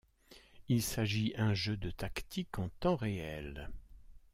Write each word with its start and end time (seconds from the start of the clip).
Il 0.67 0.81
s'agit 0.81 1.31
un 1.37 1.53
jeu 1.53 1.77
de 1.77 1.91
tactique 1.91 2.57
en 2.57 2.69
temps 2.79 2.95
réel. 2.95 3.69